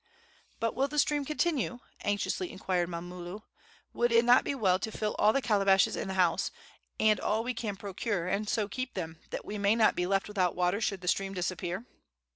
[0.59, 3.43] "But will the stream continue?" anxiously inquired Mamulu.
[3.93, 6.49] "Would it not be well to fill all the calabashes in the house,
[6.99, 10.27] and all we can procure, and so keep them, that we may not be left
[10.27, 11.85] without water should the stream disappear?"